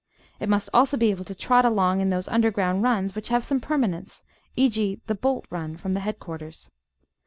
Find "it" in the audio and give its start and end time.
0.39-0.49